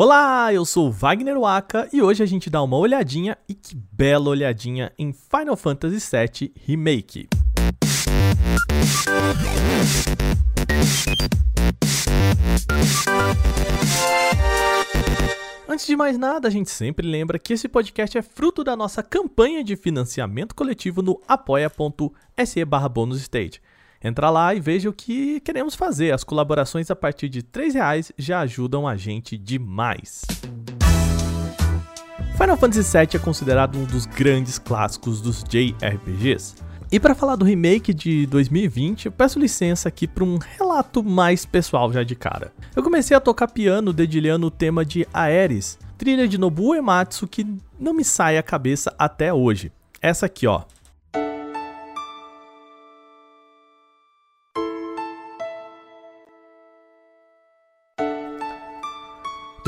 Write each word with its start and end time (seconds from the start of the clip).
Olá, 0.00 0.54
eu 0.54 0.64
sou 0.64 0.92
Wagner 0.92 1.36
Waka 1.40 1.88
e 1.92 2.00
hoje 2.00 2.22
a 2.22 2.26
gente 2.26 2.48
dá 2.48 2.62
uma 2.62 2.76
olhadinha 2.76 3.36
e 3.48 3.52
que 3.52 3.74
bela 3.74 4.30
olhadinha 4.30 4.92
em 4.96 5.12
Final 5.12 5.56
Fantasy 5.56 5.98
VII 5.98 6.52
Remake. 6.54 7.28
Antes 15.68 15.84
de 15.84 15.96
mais 15.96 16.16
nada, 16.16 16.46
a 16.46 16.50
gente 16.52 16.70
sempre 16.70 17.04
lembra 17.04 17.36
que 17.36 17.52
esse 17.52 17.68
podcast 17.68 18.16
é 18.16 18.22
fruto 18.22 18.62
da 18.62 18.76
nossa 18.76 19.02
campanha 19.02 19.64
de 19.64 19.74
financiamento 19.74 20.54
coletivo 20.54 21.02
no 21.02 21.20
apoia.se 21.26 22.64
barra. 22.64 22.88
Entra 24.02 24.30
lá 24.30 24.54
e 24.54 24.60
veja 24.60 24.88
o 24.88 24.92
que 24.92 25.40
queremos 25.40 25.74
fazer. 25.74 26.12
As 26.12 26.22
colaborações 26.22 26.90
a 26.90 26.96
partir 26.96 27.28
de 27.28 27.40
R$ 27.40 27.70
reais 27.72 28.12
já 28.16 28.40
ajudam 28.40 28.86
a 28.86 28.96
gente 28.96 29.36
demais. 29.36 30.22
Final 32.36 32.56
Fantasy 32.56 32.96
VII 32.96 33.08
é 33.14 33.18
considerado 33.18 33.76
um 33.76 33.84
dos 33.84 34.06
grandes 34.06 34.58
clássicos 34.58 35.20
dos 35.20 35.42
JRPGs. 35.42 36.54
E 36.90 37.00
para 37.00 37.14
falar 37.14 37.34
do 37.34 37.44
remake 37.44 37.92
de 37.92 38.26
2020, 38.26 39.06
eu 39.06 39.12
peço 39.12 39.40
licença 39.40 39.88
aqui 39.88 40.06
para 40.06 40.22
um 40.24 40.38
relato 40.38 41.02
mais 41.02 41.44
pessoal 41.44 41.92
já 41.92 42.04
de 42.04 42.14
cara. 42.14 42.52
Eu 42.74 42.82
comecei 42.82 43.16
a 43.16 43.20
tocar 43.20 43.48
piano 43.48 43.92
dedilhando 43.92 44.46
o 44.46 44.50
tema 44.50 44.84
de 44.84 45.06
Aeris, 45.12 45.78
trilha 45.98 46.28
de 46.28 46.38
Nobuo 46.38 46.76
Ematsu 46.76 47.26
que 47.26 47.44
não 47.78 47.92
me 47.92 48.04
sai 48.04 48.38
a 48.38 48.42
cabeça 48.42 48.94
até 48.96 49.34
hoje. 49.34 49.72
Essa 50.00 50.26
aqui, 50.26 50.46
ó. 50.46 50.62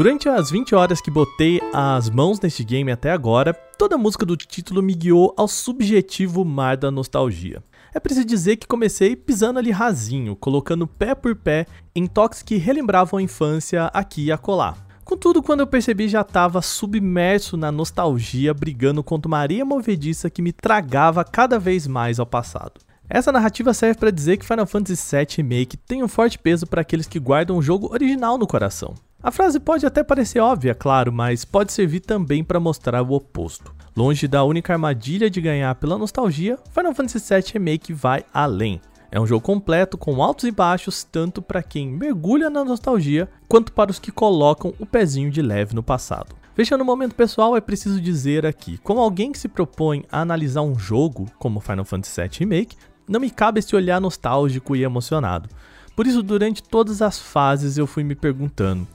Durante 0.01 0.31
as 0.31 0.51
20 0.51 0.75
horas 0.75 0.99
que 0.99 1.11
botei 1.11 1.61
as 1.75 2.09
mãos 2.09 2.41
neste 2.41 2.65
game 2.65 2.91
até 2.91 3.13
agora, 3.13 3.53
toda 3.53 3.97
a 3.97 3.99
música 3.99 4.25
do 4.25 4.35
título 4.35 4.83
me 4.83 4.95
guiou 4.95 5.35
ao 5.37 5.47
subjetivo 5.47 6.43
mar 6.43 6.75
da 6.79 6.91
nostalgia. 6.91 7.63
É 7.93 8.01
preciso 8.01 8.27
dizer 8.27 8.57
que 8.57 8.67
comecei 8.67 9.15
pisando 9.15 9.59
ali 9.59 9.71
rasinho, 9.71 10.35
colocando 10.35 10.87
pé 10.87 11.15
por 11.15 11.37
pé 11.37 11.67
em 11.95 12.07
toques 12.07 12.43
que 12.43 12.57
relembravam 12.57 13.19
a 13.19 13.23
infância 13.23 13.91
aqui 13.93 14.25
e 14.25 14.33
acolá. 14.33 14.75
Contudo, 15.05 15.43
quando 15.43 15.61
eu 15.61 15.67
percebi 15.67 16.09
já 16.09 16.23
estava 16.23 16.63
submerso 16.63 17.59
na 17.59 17.71
nostalgia, 17.71 18.55
brigando 18.55 19.05
contra 19.05 19.29
uma 19.29 19.39
areia 19.39 19.67
movediça 19.67 20.31
que 20.31 20.41
me 20.41 20.51
tragava 20.51 21.23
cada 21.27 21.59
vez 21.59 21.87
mais 21.87 22.19
ao 22.19 22.25
passado. 22.25 22.81
Essa 23.07 23.31
narrativa 23.31 23.75
serve 23.75 24.01
para 24.01 24.11
dizer 24.11 24.39
que 24.39 24.47
Final 24.47 24.65
Fantasy 24.65 25.15
VII 25.15 25.27
Remake 25.37 25.77
tem 25.77 26.03
um 26.03 26.09
forte 26.09 26.39
peso 26.39 26.67
para 26.67 26.81
aqueles 26.81 27.07
que 27.07 27.21
guardam 27.21 27.59
o 27.59 27.63
jogo 27.63 27.93
original 27.93 28.39
no 28.39 28.47
coração. 28.47 28.95
A 29.23 29.31
frase 29.31 29.61
pode 29.61 29.85
até 29.85 30.03
parecer 30.03 30.41
óbvia, 30.41 30.75
claro, 30.75 31.13
mas 31.13 31.45
pode 31.45 31.75
servir 31.75 32.01
também 32.01 32.43
para 32.43 32.59
mostrar 32.59 33.03
o 33.03 33.13
oposto. 33.13 33.75
Longe 33.95 34.27
da 34.27 34.43
única 34.45 34.73
armadilha 34.73 35.29
de 35.29 35.43
ganhar 35.43 35.75
pela 35.75 35.99
nostalgia, 35.99 36.59
Final 36.73 36.95
Fantasy 36.95 37.19
VII 37.19 37.53
Remake 37.53 37.93
vai 37.93 38.25
além. 38.33 38.81
É 39.11 39.21
um 39.21 39.27
jogo 39.27 39.45
completo 39.45 39.99
com 39.99 40.23
altos 40.23 40.47
e 40.47 40.51
baixos, 40.51 41.05
tanto 41.05 41.43
para 41.43 41.63
quem 41.63 41.87
mergulha 41.91 42.49
na 42.49 42.65
nostalgia, 42.65 43.29
quanto 43.47 43.73
para 43.75 43.91
os 43.91 43.99
que 43.99 44.11
colocam 44.11 44.73
o 44.79 44.87
pezinho 44.87 45.31
de 45.31 45.43
leve 45.43 45.75
no 45.75 45.83
passado. 45.83 46.35
Fechando 46.55 46.83
o 46.83 46.87
momento 46.87 47.15
pessoal, 47.15 47.55
é 47.55 47.61
preciso 47.61 48.01
dizer 48.01 48.47
aqui, 48.47 48.79
como 48.79 49.01
alguém 49.01 49.33
que 49.33 49.39
se 49.39 49.49
propõe 49.49 50.03
a 50.11 50.23
analisar 50.23 50.63
um 50.63 50.79
jogo 50.79 51.27
como 51.39 51.61
Final 51.61 51.85
Fantasy 51.85 52.23
VII 52.23 52.31
Remake, 52.39 52.77
não 53.07 53.21
me 53.21 53.29
cabe 53.29 53.59
esse 53.59 53.77
olhar 53.77 54.01
nostálgico 54.01 54.75
e 54.75 54.83
emocionado. 54.83 55.51
Por 55.95 56.07
isso, 56.07 56.23
durante 56.23 56.63
todas 56.63 57.03
as 57.03 57.19
fases 57.19 57.77
eu 57.77 57.87
fui 57.87 58.03
me 58.03 58.15
perguntando: 58.15 58.87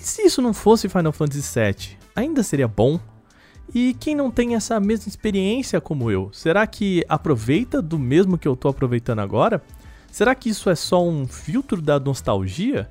e 0.00 0.02
se 0.02 0.22
isso 0.22 0.40
não 0.40 0.54
fosse 0.54 0.88
Final 0.88 1.12
Fantasy 1.12 1.42
VII, 1.60 1.98
ainda 2.16 2.42
seria 2.42 2.66
bom? 2.66 2.98
E 3.72 3.94
quem 4.00 4.16
não 4.16 4.30
tem 4.30 4.54
essa 4.54 4.80
mesma 4.80 5.08
experiência 5.08 5.80
como 5.80 6.10
eu, 6.10 6.30
será 6.32 6.66
que 6.66 7.04
aproveita 7.08 7.80
do 7.80 7.98
mesmo 7.98 8.36
que 8.36 8.48
eu 8.48 8.54
estou 8.54 8.70
aproveitando 8.70 9.20
agora? 9.20 9.62
Será 10.10 10.34
que 10.34 10.48
isso 10.48 10.68
é 10.68 10.74
só 10.74 11.06
um 11.06 11.28
filtro 11.28 11.80
da 11.80 12.00
nostalgia? 12.00 12.90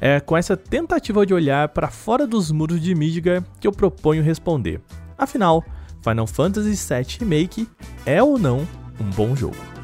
É 0.00 0.20
com 0.20 0.36
essa 0.36 0.56
tentativa 0.56 1.24
de 1.24 1.32
olhar 1.32 1.68
para 1.70 1.88
fora 1.88 2.26
dos 2.26 2.50
muros 2.52 2.80
de 2.80 2.94
Midgar 2.94 3.42
que 3.58 3.66
eu 3.66 3.72
proponho 3.72 4.22
responder. 4.22 4.80
Afinal, 5.16 5.64
Final 6.02 6.26
Fantasy 6.26 6.70
VII 6.70 7.18
Remake 7.20 7.68
é 8.04 8.22
ou 8.22 8.38
não 8.38 8.68
um 9.00 9.10
bom 9.10 9.34
jogo? 9.34 9.77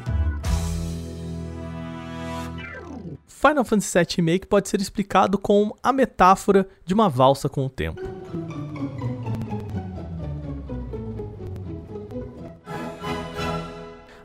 Final 3.35 3.65
Fantasy 3.65 3.99
VII 3.99 4.07
Remake 4.15 4.47
pode 4.47 4.69
ser 4.69 4.79
explicado 4.79 5.37
com 5.37 5.75
a 5.83 5.91
metáfora 5.91 6.65
de 6.85 6.93
uma 6.93 7.09
valsa 7.09 7.49
com 7.49 7.65
o 7.65 7.69
tempo. 7.69 8.01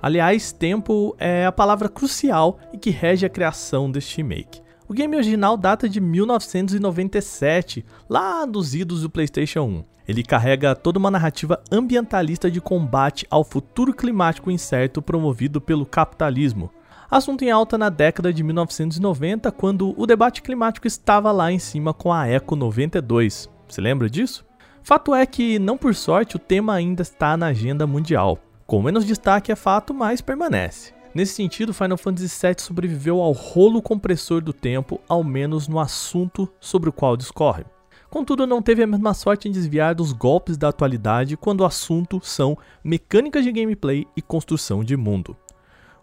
Aliás, 0.01 0.53
tempo 0.53 1.17
é 1.19 1.45
a 1.45 1.51
palavra 1.51 1.89
crucial 1.89 2.61
e 2.73 2.79
que 2.79 2.91
rege 2.91 3.27
a 3.27 3.29
criação 3.29 3.91
deste 3.91 4.19
remake. 4.19 4.63
O 4.89 4.95
game 4.95 5.17
original 5.17 5.57
data 5.57 5.89
de 5.89 6.01
1997, 6.01 7.85
lá 8.09 8.47
dos 8.47 8.77
idos 8.77 9.03
do 9.03 9.11
PlayStation 9.11 9.63
1. 9.63 9.85
Ele 10.07 10.23
carrega 10.23 10.77
toda 10.77 11.01
uma 11.01 11.11
narrativa 11.11 11.61
ambientalista 11.71 12.49
de 12.49 12.61
combate 12.61 13.27
ao 13.29 13.43
futuro 13.43 13.93
climático 13.93 14.53
incerto 14.53 15.03
promovido 15.03 15.61
pelo 15.61 15.85
capitalismo, 15.85 16.71
assunto 17.11 17.43
em 17.43 17.51
alta 17.51 17.77
na 17.77 17.89
década 17.89 18.33
de 18.33 18.43
1990, 18.43 19.51
quando 19.51 19.95
o 20.01 20.07
debate 20.07 20.43
climático 20.43 20.87
estava 20.87 21.33
lá 21.33 21.51
em 21.51 21.59
cima 21.59 21.93
com 21.93 22.13
a 22.13 22.29
Eco 22.29 22.55
92. 22.55 23.51
Você 23.69 23.81
lembra 23.81 24.09
disso? 24.09 24.45
Fato 24.83 25.15
é 25.15 25.27
que, 25.27 25.59
não 25.59 25.77
por 25.77 25.95
sorte, 25.95 26.37
o 26.37 26.39
tema 26.39 26.75
ainda 26.75 27.03
está 27.03 27.37
na 27.37 27.47
agenda 27.47 27.87
mundial. 27.87 28.39
Com 28.67 28.81
menos 28.81 29.05
destaque 29.05 29.51
é 29.51 29.57
fato, 29.57 29.93
mas 29.93 30.21
permanece. 30.21 30.95
Nesse 31.13 31.35
sentido, 31.35 31.75
Final 31.75 31.99
Fantasy 31.99 32.47
VII 32.47 32.55
sobreviveu 32.59 33.21
ao 33.21 33.33
rolo 33.33 33.83
compressor 33.83 34.41
do 34.41 34.53
tempo, 34.53 35.01
ao 35.09 35.25
menos 35.25 35.67
no 35.67 35.81
assunto 35.81 36.49
sobre 36.61 36.89
o 36.89 36.93
qual 36.93 37.17
discorre. 37.17 37.65
Contudo, 38.09 38.47
não 38.47 38.63
teve 38.63 38.83
a 38.83 38.87
mesma 38.87 39.15
sorte 39.15 39.49
em 39.49 39.53
desviar 39.53 39.95
dos 39.95 40.13
golpes 40.13 40.57
da 40.57 40.69
atualidade 40.69 41.37
quando 41.37 41.61
o 41.61 41.65
assunto 41.65 42.21
são 42.23 42.57
mecânicas 42.83 43.45
de 43.45 43.53
gameplay 43.53 44.07
e 44.17 44.23
construção 44.23 44.85
de 44.85 44.97
mundo. 44.97 45.37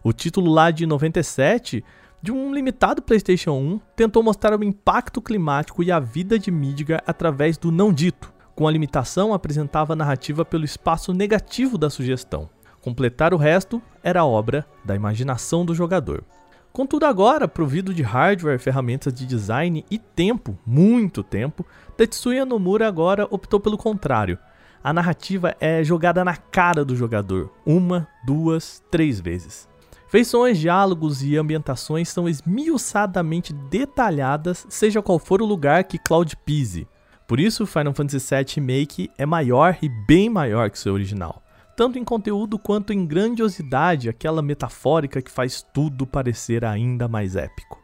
O 0.02 0.12
título 0.12 0.50
lá 0.50 0.70
de 0.70 0.86
97, 0.86 1.84
de 2.22 2.32
um 2.32 2.54
limitado 2.54 3.02
PlayStation 3.02 3.52
1, 3.52 3.80
tentou 3.96 4.22
mostrar 4.22 4.58
o 4.58 4.64
impacto 4.64 5.20
climático 5.20 5.82
e 5.82 5.90
a 5.90 5.98
vida 5.98 6.38
de 6.38 6.50
Midgar 6.50 7.02
através 7.06 7.56
do 7.56 7.70
não 7.72 7.92
dito. 7.92 8.32
Com 8.54 8.66
a 8.66 8.70
limitação, 8.70 9.32
apresentava 9.32 9.92
a 9.92 9.96
narrativa 9.96 10.44
pelo 10.44 10.64
espaço 10.64 11.12
negativo 11.12 11.78
da 11.78 11.88
sugestão. 11.88 12.48
Completar 12.80 13.34
o 13.34 13.36
resto 13.36 13.82
era 14.02 14.24
obra 14.24 14.66
da 14.84 14.94
imaginação 14.94 15.64
do 15.64 15.74
jogador. 15.74 16.24
Contudo, 16.72 17.06
agora, 17.06 17.48
provido 17.48 17.92
de 17.92 18.02
hardware, 18.02 18.58
ferramentas 18.58 19.12
de 19.12 19.26
design 19.26 19.84
e 19.90 19.98
tempo, 19.98 20.56
muito 20.64 21.22
tempo, 21.22 21.66
Tetsuya 21.96 22.44
Nomura 22.44 22.86
agora 22.86 23.26
optou 23.30 23.58
pelo 23.58 23.76
contrário. 23.76 24.38
A 24.82 24.92
narrativa 24.92 25.56
é 25.60 25.82
jogada 25.82 26.24
na 26.24 26.36
cara 26.36 26.84
do 26.84 26.94
jogador, 26.94 27.52
uma, 27.66 28.06
duas, 28.24 28.82
três 28.90 29.20
vezes. 29.20 29.68
Feições, 30.08 30.58
diálogos 30.58 31.22
e 31.22 31.36
ambientações 31.36 32.08
são 32.08 32.26
esmiuçadamente 32.26 33.52
detalhadas, 33.52 34.66
seja 34.70 35.02
qual 35.02 35.18
for 35.18 35.42
o 35.42 35.46
lugar 35.46 35.84
que 35.84 35.98
Cloud 35.98 36.34
pise. 36.46 36.88
Por 37.26 37.38
isso, 37.38 37.66
Final 37.66 37.92
Fantasy 37.92 38.34
VII 38.34 38.54
Remake 38.54 39.10
é 39.18 39.26
maior 39.26 39.76
e 39.82 39.88
bem 40.06 40.30
maior 40.30 40.70
que 40.70 40.78
seu 40.78 40.94
original, 40.94 41.42
tanto 41.76 41.98
em 41.98 42.04
conteúdo 42.04 42.58
quanto 42.58 42.90
em 42.90 43.04
grandiosidade, 43.04 44.08
aquela 44.08 44.40
metafórica 44.40 45.20
que 45.20 45.30
faz 45.30 45.62
tudo 45.74 46.06
parecer 46.06 46.64
ainda 46.64 47.06
mais 47.06 47.36
épico. 47.36 47.78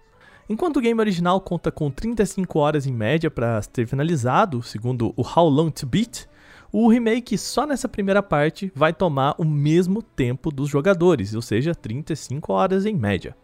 Enquanto 0.48 0.78
o 0.78 0.80
game 0.80 0.98
original 0.98 1.38
conta 1.42 1.70
com 1.70 1.90
35 1.90 2.58
horas 2.58 2.86
em 2.86 2.92
média 2.92 3.30
para 3.30 3.60
ter 3.60 3.86
finalizado, 3.86 4.62
segundo 4.62 5.12
o 5.14 5.22
How 5.22 5.50
Long 5.50 5.70
to 5.70 5.87
Beat, 5.87 6.26
o 6.76 6.88
remake 6.88 7.38
só 7.38 7.65
nessa 7.69 7.88
primeira 7.88 8.21
parte 8.21 8.73
vai 8.75 8.93
tomar 8.93 9.37
o 9.38 9.44
mesmo 9.44 10.03
tempo 10.03 10.50
dos 10.50 10.69
jogadores, 10.69 11.32
ou 11.32 11.41
seja, 11.41 11.73
35 11.73 12.53
horas 12.53 12.85
em 12.85 12.97
média. 12.97 13.37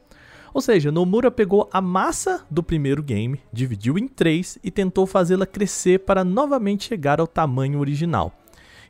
Ou 0.52 0.60
seja, 0.60 0.90
Nomura 0.90 1.30
pegou 1.30 1.70
a 1.72 1.80
massa 1.80 2.44
do 2.50 2.60
primeiro 2.60 3.04
game, 3.04 3.40
dividiu 3.52 3.96
em 3.96 4.08
três 4.08 4.58
e 4.64 4.70
tentou 4.72 5.06
fazê-la 5.06 5.46
crescer 5.46 6.00
para 6.00 6.24
novamente 6.24 6.88
chegar 6.88 7.20
ao 7.20 7.26
tamanho 7.28 7.78
original. 7.78 8.32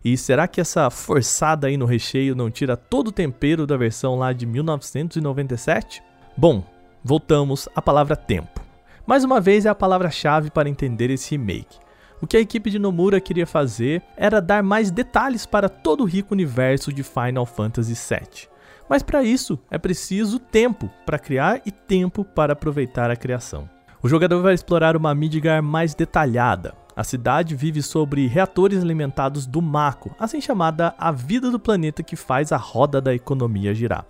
E 0.03 0.17
será 0.17 0.49
que 0.49 0.59
essa 0.59 0.89
forçada 0.89 1.67
aí 1.67 1.77
no 1.77 1.85
recheio 1.85 2.35
não 2.35 2.51
tira 2.51 2.79
todo 2.79 3.09
o 3.09 3.13
tempero 3.13 3.67
da 3.67 3.77
versão 3.77 4.17
lá 4.17 4.33
de 4.33 4.47
1997? 4.47 6.03
Bom, 6.35 6.65
voltamos 7.05 7.69
à 7.77 7.83
palavra 7.83 8.17
tempo. 8.17 8.63
Mais 9.07 9.23
uma 9.23 9.39
vez 9.39 9.67
é 9.67 9.69
a 9.69 9.75
palavra-chave 9.75 10.51
para 10.51 10.71
entender 10.71 11.11
esse 11.11 11.33
remake. 11.33 11.79
O 12.23 12.27
que 12.27 12.37
a 12.37 12.41
equipe 12.41 12.69
de 12.69 12.79
Nomura 12.79 13.19
queria 13.19 13.47
fazer 13.47 14.03
era 14.15 14.43
dar 14.43 14.63
mais 14.63 14.91
detalhes 14.91 15.47
para 15.47 15.71
todo 15.71 16.03
o 16.03 16.07
rico 16.07 16.35
universo 16.35 16.93
de 16.93 17.03
Final 17.03 17.47
Fantasy 17.47 17.95
VII. 17.95 18.49
Mas 18.89 19.03
para 19.03 19.23
isso 19.23 19.59
é 19.71 19.79
preciso 19.79 20.39
tempo 20.39 20.91
para 21.07 21.19
criar 21.19 21.63
e 21.65 21.71
tempo 21.71 22.23
para 22.23 22.53
aproveitar 22.53 23.11
a 23.11 23.17
criação. 23.17 23.71
O 24.03 24.09
jogador 24.09 24.43
vai 24.43 24.53
explorar 24.53 24.97
uma 24.97 25.15
Midgar 25.15 25.63
mais 25.63 25.95
detalhada. 25.95 26.75
A 26.95 27.05
cidade 27.05 27.55
vive 27.55 27.81
sobre 27.81 28.27
reatores 28.27 28.83
alimentados 28.83 29.47
do 29.47 29.63
Mako, 29.63 30.15
assim 30.19 30.41
chamada 30.41 30.95
a 30.99 31.11
vida 31.11 31.51
do 31.51 31.59
planeta 31.59 32.03
que 32.03 32.17
faz 32.17 32.53
a 32.53 32.57
roda 32.59 33.01
da 33.01 33.15
economia 33.15 33.75
girar. 33.75 34.05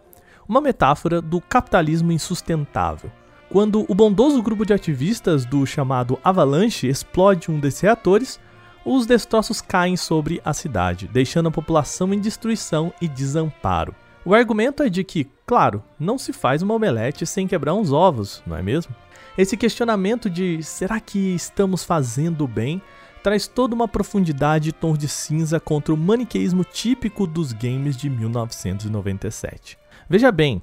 Uma 0.48 0.60
metáfora 0.60 1.20
do 1.20 1.40
capitalismo 1.40 2.10
insustentável. 2.10 3.10
Quando 3.50 3.84
o 3.88 3.94
bondoso 3.96 4.40
grupo 4.40 4.64
de 4.64 4.72
ativistas 4.72 5.44
do 5.44 5.66
chamado 5.66 6.20
Avalanche 6.22 6.86
explode 6.86 7.50
um 7.50 7.58
desses 7.58 7.80
reatores, 7.80 8.38
os 8.84 9.06
destroços 9.06 9.60
caem 9.60 9.96
sobre 9.96 10.40
a 10.44 10.54
cidade, 10.54 11.10
deixando 11.12 11.48
a 11.48 11.50
população 11.50 12.14
em 12.14 12.20
destruição 12.20 12.92
e 13.02 13.08
desamparo. 13.08 13.92
O 14.24 14.34
argumento 14.34 14.84
é 14.84 14.88
de 14.88 15.02
que, 15.02 15.28
claro, 15.44 15.82
não 15.98 16.16
se 16.16 16.32
faz 16.32 16.62
uma 16.62 16.74
omelete 16.74 17.26
sem 17.26 17.48
quebrar 17.48 17.74
uns 17.74 17.90
ovos, 17.90 18.40
não 18.46 18.56
é 18.56 18.62
mesmo? 18.62 18.94
Esse 19.36 19.56
questionamento 19.56 20.30
de 20.30 20.62
será 20.62 21.00
que 21.00 21.34
estamos 21.34 21.82
fazendo 21.82 22.46
bem 22.46 22.80
traz 23.20 23.48
toda 23.48 23.74
uma 23.74 23.88
profundidade 23.88 24.68
e 24.68 24.72
tons 24.72 24.96
de 24.96 25.08
cinza 25.08 25.58
contra 25.58 25.92
o 25.92 25.96
maniqueísmo 25.96 26.62
típico 26.62 27.26
dos 27.26 27.52
games 27.52 27.96
de 27.96 28.08
1997. 28.08 29.76
Veja 30.08 30.30
bem, 30.30 30.62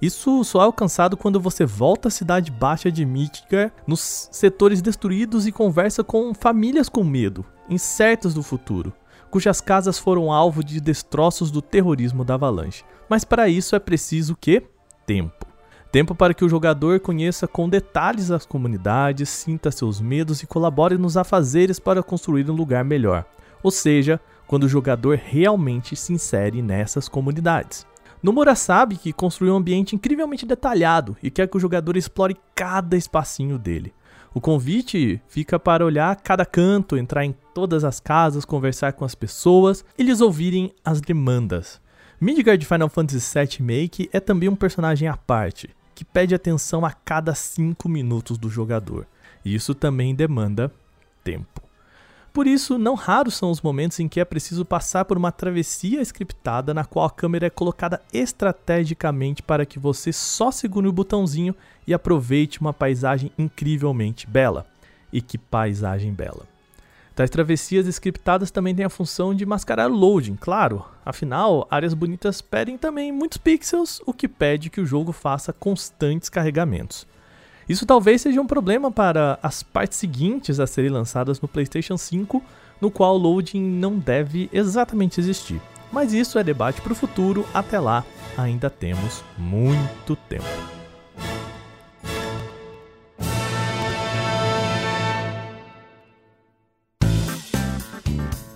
isso 0.00 0.42
só 0.44 0.62
é 0.62 0.64
alcançado 0.64 1.16
quando 1.16 1.38
você 1.38 1.66
volta 1.66 2.08
à 2.08 2.10
cidade 2.10 2.50
baixa 2.50 2.90
de 2.90 3.04
Midgar, 3.04 3.70
nos 3.86 4.28
setores 4.32 4.80
destruídos 4.80 5.46
e 5.46 5.52
conversa 5.52 6.02
com 6.02 6.32
famílias 6.32 6.88
com 6.88 7.04
medo, 7.04 7.44
incertas 7.68 8.32
do 8.32 8.42
futuro, 8.42 8.92
cujas 9.30 9.60
casas 9.60 9.98
foram 9.98 10.32
alvo 10.32 10.64
de 10.64 10.80
destroços 10.80 11.50
do 11.50 11.60
terrorismo 11.60 12.24
da 12.24 12.34
Avalanche. 12.34 12.84
Mas 13.08 13.24
para 13.24 13.48
isso 13.48 13.76
é 13.76 13.78
preciso 13.78 14.34
que 14.34 14.62
tempo. 15.04 15.46
Tempo 15.92 16.14
para 16.14 16.32
que 16.32 16.44
o 16.44 16.48
jogador 16.48 17.00
conheça 17.00 17.48
com 17.48 17.68
detalhes 17.68 18.30
as 18.30 18.46
comunidades, 18.46 19.28
sinta 19.28 19.72
seus 19.72 20.00
medos 20.00 20.40
e 20.42 20.46
colabore 20.46 20.96
nos 20.96 21.16
afazeres 21.16 21.80
para 21.80 22.02
construir 22.02 22.48
um 22.48 22.54
lugar 22.54 22.84
melhor. 22.84 23.24
Ou 23.62 23.72
seja, 23.72 24.20
quando 24.46 24.64
o 24.64 24.68
jogador 24.68 25.18
realmente 25.22 25.96
se 25.96 26.12
insere 26.12 26.62
nessas 26.62 27.08
comunidades. 27.08 27.89
Nomura 28.22 28.54
sabe 28.54 28.96
que 28.96 29.12
construiu 29.12 29.54
um 29.54 29.56
ambiente 29.56 29.96
incrivelmente 29.96 30.44
detalhado 30.44 31.16
e 31.22 31.30
quer 31.30 31.48
que 31.48 31.56
o 31.56 31.60
jogador 31.60 31.96
explore 31.96 32.36
cada 32.54 32.96
espacinho 32.96 33.58
dele. 33.58 33.94
O 34.34 34.40
convite 34.40 35.20
fica 35.26 35.58
para 35.58 35.84
olhar 35.84 36.14
cada 36.16 36.44
canto, 36.44 36.96
entrar 36.96 37.24
em 37.24 37.34
todas 37.54 37.82
as 37.82 37.98
casas, 37.98 38.44
conversar 38.44 38.92
com 38.92 39.04
as 39.04 39.14
pessoas 39.14 39.84
e 39.98 40.02
lhes 40.02 40.20
ouvirem 40.20 40.70
as 40.84 41.00
demandas. 41.00 41.80
Midgard 42.20 42.58
de 42.58 42.66
Final 42.66 42.90
Fantasy 42.90 43.38
VII 43.38 43.56
Remake 43.58 44.10
é 44.12 44.20
também 44.20 44.48
um 44.48 44.54
personagem 44.54 45.08
à 45.08 45.16
parte 45.16 45.70
que 45.94 46.04
pede 46.04 46.34
atenção 46.34 46.84
a 46.84 46.92
cada 46.92 47.34
5 47.34 47.88
minutos 47.88 48.38
do 48.38 48.48
jogador. 48.48 49.06
Isso 49.44 49.74
também 49.74 50.14
demanda 50.14 50.70
tempo. 51.24 51.69
Por 52.32 52.46
isso, 52.46 52.78
não 52.78 52.94
raros 52.94 53.34
são 53.34 53.50
os 53.50 53.60
momentos 53.60 53.98
em 53.98 54.08
que 54.08 54.20
é 54.20 54.24
preciso 54.24 54.64
passar 54.64 55.04
por 55.04 55.16
uma 55.16 55.32
travessia 55.32 56.00
scriptada 56.02 56.72
na 56.72 56.84
qual 56.84 57.04
a 57.04 57.10
câmera 57.10 57.46
é 57.46 57.50
colocada 57.50 58.00
estrategicamente 58.12 59.42
para 59.42 59.66
que 59.66 59.80
você 59.80 60.12
só 60.12 60.52
segure 60.52 60.86
o 60.86 60.92
botãozinho 60.92 61.54
e 61.86 61.92
aproveite 61.92 62.60
uma 62.60 62.72
paisagem 62.72 63.32
incrivelmente 63.36 64.28
bela. 64.28 64.64
E 65.12 65.20
que 65.20 65.36
paisagem 65.36 66.12
bela! 66.12 66.46
Tais 67.16 67.28
travessias 67.28 67.86
scriptadas 67.86 68.52
também 68.52 68.74
têm 68.74 68.84
a 68.84 68.88
função 68.88 69.34
de 69.34 69.44
mascarar 69.44 69.90
o 69.90 69.94
loading, 69.94 70.36
claro. 70.36 70.84
Afinal, 71.04 71.66
áreas 71.68 71.92
bonitas 71.92 72.40
pedem 72.40 72.78
também 72.78 73.10
muitos 73.10 73.38
pixels, 73.38 74.00
o 74.06 74.14
que 74.14 74.28
pede 74.28 74.70
que 74.70 74.80
o 74.80 74.86
jogo 74.86 75.12
faça 75.12 75.52
constantes 75.52 76.28
carregamentos. 76.28 77.06
Isso 77.70 77.86
talvez 77.86 78.20
seja 78.20 78.40
um 78.40 78.48
problema 78.48 78.90
para 78.90 79.38
as 79.40 79.62
partes 79.62 79.96
seguintes 79.96 80.58
a 80.58 80.66
serem 80.66 80.90
lançadas 80.90 81.40
no 81.40 81.46
PlayStation 81.46 81.96
5, 81.96 82.42
no 82.80 82.90
qual 82.90 83.14
o 83.14 83.16
loading 83.16 83.62
não 83.62 83.96
deve 83.96 84.50
exatamente 84.52 85.20
existir. 85.20 85.62
Mas 85.92 86.12
isso 86.12 86.36
é 86.36 86.42
debate 86.42 86.80
para 86.80 86.92
o 86.92 86.96
futuro, 86.96 87.46
até 87.54 87.78
lá 87.78 88.04
ainda 88.36 88.68
temos 88.68 89.22
muito 89.38 90.16
tempo. 90.28 90.42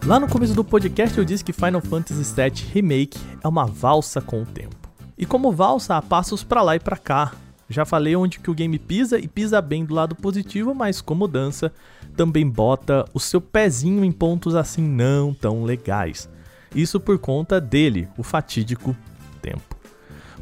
Lá 0.05 0.19
no 0.19 0.26
começo 0.26 0.55
do 0.55 0.64
podcast 0.64 1.17
eu 1.17 1.25
disse 1.25 1.44
que 1.44 1.52
Final 1.52 1.81
Fantasy 1.81 2.34
VII 2.34 2.67
Remake 2.72 3.20
é 3.40 3.46
uma 3.46 3.64
valsa 3.64 4.20
com 4.20 4.43
o 4.43 4.44
tempo. 4.44 4.75
E 5.17 5.25
como 5.25 5.52
valsa, 5.52 5.96
há 5.96 6.02
passos 6.02 6.43
para 6.43 6.62
lá 6.62 6.75
e 6.75 6.81
para 6.81 6.96
cá. 6.96 7.44
Já 7.69 7.84
falei 7.84 8.14
onde 8.14 8.38
que 8.38 8.50
o 8.50 8.55
game 8.55 8.78
pisa 8.78 9.19
e 9.19 9.26
pisa 9.26 9.61
bem 9.61 9.84
do 9.84 9.94
lado 9.94 10.14
positivo, 10.14 10.75
mas 10.75 11.00
como 11.00 11.26
dança, 11.26 11.72
também 12.16 12.49
bota 12.49 13.05
o 13.14 13.20
seu 13.20 13.40
pezinho 13.40 14.05
em 14.05 14.12
pontos 14.12 14.55
assim 14.55 14.82
não 14.82 15.32
tão 15.32 15.64
legais. 15.64 16.28
Isso 16.75 17.00
por 17.00 17.19
conta 17.19 17.61
dele, 17.61 18.08
o 18.19 18.22
fatídico 18.22 18.96
tempo. 19.40 19.75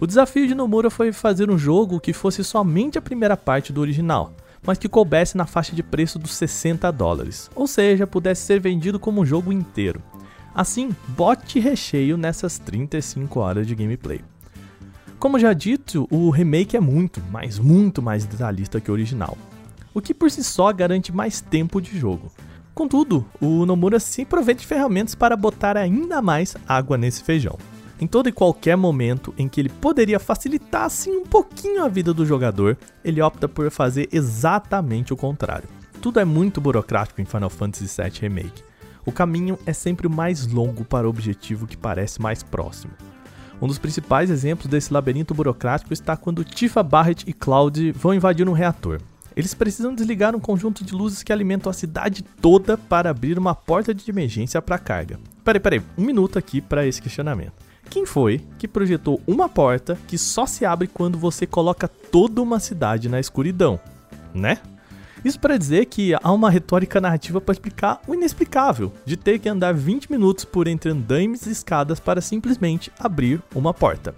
O 0.01 0.07
desafio 0.07 0.49
de 0.49 0.55
Nomura 0.55 0.91
foi 0.91 1.13
fazer 1.13 1.51
um 1.51 1.57
jogo 1.57 2.01
que 2.01 2.13
fosse 2.13 2.43
somente 2.43 2.99
a 2.99 3.03
primeira 3.03 3.37
parte 3.37 3.73
do 3.73 3.81
original, 3.81 4.33
mas 4.65 4.79
que 4.79 4.89
coubesse 4.89 5.37
na 5.37 5.47
faixa 5.47 5.77
de 5.77 5.83
preço 5.83 6.19
dos 6.19 6.35
60 6.35 6.91
dólares, 6.91 7.51
ou 7.55 7.67
seja, 7.67 8.07
pudesse 8.07 8.43
ser 8.43 8.61
vendido 8.61 8.99
como 8.99 9.21
um 9.21 9.27
jogo 9.27 9.53
inteiro. 9.53 10.03
Assim, 10.55 10.91
bote 11.09 11.61
recheio 11.61 12.17
nessas 12.17 12.59
35 12.59 13.41
horas 13.41 13.67
de 13.67 13.75
gameplay. 13.75 14.21
Como 15.23 15.39
já 15.39 15.53
dito, 15.53 16.09
o 16.11 16.31
remake 16.31 16.77
é 16.77 16.81
muito, 16.81 17.23
mas 17.31 17.57
muito 17.57 18.03
mais 18.03 18.25
detalhista 18.25 18.81
que 18.81 18.91
o 18.91 18.93
original, 18.93 19.39
o 19.95 20.01
que 20.01 20.13
por 20.13 20.29
si 20.29 20.43
só 20.43 20.73
garante 20.73 21.13
mais 21.13 21.41
tempo 21.41 21.81
de 21.81 21.97
jogo. 21.97 22.33
Contudo, 22.75 23.25
o 23.41 23.65
Nomura 23.65 24.01
se 24.01 24.23
aproveita 24.23 24.63
de 24.63 24.67
ferramentas 24.67 25.15
para 25.15 25.37
botar 25.37 25.77
ainda 25.77 26.21
mais 26.21 26.57
água 26.67 26.99
nesse 26.99 27.23
feijão. 27.23 27.57
Em 28.01 28.07
todo 28.09 28.29
e 28.29 28.33
qualquer 28.33 28.77
momento 28.77 29.33
em 29.39 29.49
que 29.49 29.61
ele 29.61 29.69
poderia 29.69 30.19
facilitar 30.19 30.87
assim 30.87 31.13
um 31.19 31.25
pouquinho 31.25 31.85
a 31.85 31.89
vida 31.89 32.13
do 32.13 32.27
jogador, 32.27 32.77
ele 33.05 33.23
opta 33.23 33.49
por 33.49 33.71
fazer 33.71 34.09
exatamente 34.11 35.13
o 35.13 35.17
contrário. 35.17 35.69
Tudo 36.01 36.19
é 36.19 36.25
muito 36.25 36.61
burocrático 36.61 37.21
em 37.21 37.25
Final 37.25 37.49
Fantasy 37.49 37.87
VII 37.87 38.11
Remake. 38.23 38.65
O 39.07 39.13
caminho 39.13 39.57
é 39.67 39.73
sempre 39.73 40.09
o 40.09 40.11
mais 40.11 40.49
longo 40.49 40.85
para 40.85 41.07
o 41.07 41.11
objetivo 41.11 41.65
que 41.65 41.77
parece 41.77 42.21
mais 42.21 42.43
próximo. 42.43 42.93
Um 43.63 43.69
dos 43.69 43.79
principais 43.79 44.29
exemplos 44.29 44.67
desse 44.67 44.93
labirinto 44.93 45.33
burocrático 45.33 45.93
está 45.93 46.17
quando 46.17 46.43
Tifa, 46.43 46.83
Barret 46.83 47.23
e 47.29 47.33
Cloud 47.33 47.93
vão 47.93 48.13
invadir 48.13 48.49
um 48.49 48.53
reator. 48.53 49.01
Eles 49.37 49.55
precisam 49.55 49.95
desligar 49.95 50.35
um 50.35 50.41
conjunto 50.41 50.83
de 50.83 50.93
luzes 50.93 51.23
que 51.23 51.33
alimentam 51.33 51.71
a 51.71 51.73
cidade 51.73 52.25
toda 52.41 52.77
para 52.77 53.11
abrir 53.11 53.39
uma 53.39 53.55
porta 53.55 53.95
de 53.95 54.11
emergência 54.11 54.61
para 54.61 54.81
carga. 54.81 55.21
Peraí, 55.45 55.61
peraí, 55.61 55.83
um 55.97 56.03
minuto 56.03 56.41
aqui 56.41 56.61
para 56.61 56.85
esse 56.85 57.01
questionamento. 57.01 57.53
Quem 57.89 58.05
foi 58.05 58.41
que 58.59 58.67
projetou 58.67 59.21
uma 59.29 59.49
porta 59.49 59.97
que 60.09 60.19
só 60.19 60.45
se 60.45 60.65
abre 60.65 60.89
quando 60.89 61.17
você 61.17 61.47
coloca 61.47 61.87
toda 61.87 62.43
uma 62.43 62.59
cidade 62.59 63.09
na 63.09 63.21
escuridão? 63.21 63.79
Né? 64.35 64.59
Isso 65.25 65.39
para 65.39 65.57
dizer 65.57 65.87
que 65.87 66.15
há 66.15 66.33
uma 66.33 66.51
retórica 66.51 67.01
narrativa 67.01 67.41
para 67.41 67.53
explicar 67.53 68.01
o 68.09 68.15
inexplicável, 68.15 68.93
de 69.05 69.17
ter 69.17 69.39
que 69.39 69.49
andar 69.49 69.73
20 69.73 70.11
minutos 70.11 70.45
por 70.45 70.67
entre 70.67 70.91
andames 70.91 71.47
e 71.47 71.51
escadas 71.51 72.01
para 72.01 72.21
simplesmente 72.21 72.91
abrir 72.99 73.41
uma 73.55 73.73
porta. 73.73 74.15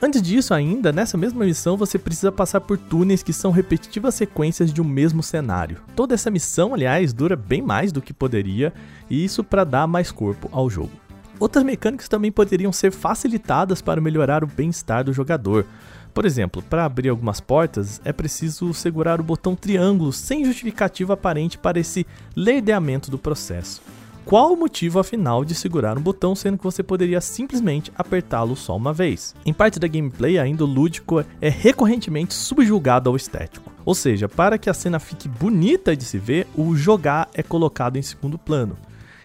Antes 0.00 0.20
disso, 0.20 0.52
ainda, 0.52 0.92
nessa 0.92 1.16
mesma 1.16 1.44
missão, 1.44 1.76
você 1.76 1.98
precisa 1.98 2.30
passar 2.30 2.60
por 2.60 2.76
túneis 2.76 3.22
que 3.22 3.32
são 3.32 3.50
repetitivas 3.50 4.14
sequências 4.14 4.72
de 4.72 4.82
um 4.82 4.84
mesmo 4.84 5.22
cenário. 5.22 5.80
Toda 5.96 6.14
essa 6.14 6.30
missão, 6.30 6.74
aliás, 6.74 7.12
dura 7.12 7.34
bem 7.34 7.62
mais 7.62 7.90
do 7.90 8.02
que 8.02 8.12
poderia, 8.12 8.72
e 9.08 9.24
isso 9.24 9.42
para 9.42 9.64
dar 9.64 9.86
mais 9.86 10.12
corpo 10.12 10.48
ao 10.52 10.68
jogo. 10.68 10.92
Outras 11.40 11.64
mecânicas 11.64 12.08
também 12.08 12.30
poderiam 12.30 12.72
ser 12.72 12.92
facilitadas 12.92 13.82
para 13.82 14.00
melhorar 14.00 14.44
o 14.44 14.46
bem-estar 14.46 15.02
do 15.04 15.12
jogador. 15.12 15.66
Por 16.14 16.24
exemplo, 16.24 16.62
para 16.62 16.84
abrir 16.84 17.08
algumas 17.08 17.40
portas 17.40 18.00
é 18.04 18.12
preciso 18.12 18.72
segurar 18.72 19.20
o 19.20 19.24
botão 19.24 19.56
triângulo 19.56 20.12
sem 20.12 20.44
justificativa 20.44 21.14
aparente 21.14 21.58
para 21.58 21.80
esse 21.80 22.06
lerdeamento 22.36 23.10
do 23.10 23.18
processo. 23.18 23.82
Qual 24.24 24.52
o 24.52 24.56
motivo 24.56 25.00
afinal 25.00 25.44
de 25.44 25.54
segurar 25.54 25.98
um 25.98 26.00
botão 26.00 26.34
sendo 26.34 26.56
que 26.56 26.64
você 26.64 26.82
poderia 26.82 27.20
simplesmente 27.20 27.92
apertá-lo 27.96 28.56
só 28.56 28.74
uma 28.76 28.92
vez? 28.92 29.34
Em 29.44 29.52
parte 29.52 29.78
da 29.78 29.88
gameplay, 29.88 30.38
ainda 30.38 30.64
o 30.64 30.68
lúdico 30.68 31.22
é 31.42 31.48
recorrentemente 31.50 32.32
subjugado 32.32 33.10
ao 33.10 33.16
estético. 33.16 33.70
Ou 33.84 33.94
seja, 33.94 34.28
para 34.28 34.56
que 34.56 34.70
a 34.70 34.74
cena 34.74 34.98
fique 35.00 35.28
bonita 35.28 35.96
de 35.96 36.04
se 36.04 36.16
ver, 36.16 36.46
o 36.56 36.74
jogar 36.76 37.28
é 37.34 37.42
colocado 37.42 37.96
em 37.96 38.02
segundo 38.02 38.38
plano. 38.38 38.78